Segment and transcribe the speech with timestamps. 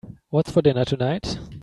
[0.31, 1.37] What's for dinner tonight?